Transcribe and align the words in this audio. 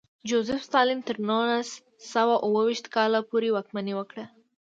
جوزېف 0.29 0.61
ستالین 0.67 0.99
تر 1.07 1.15
نولس 1.29 1.69
سوه 2.11 2.35
اوه 2.45 2.61
ویشت 2.67 2.85
کال 2.95 3.11
پورې 3.29 3.49
واکمني 3.55 3.93
وکړه. 3.95 4.25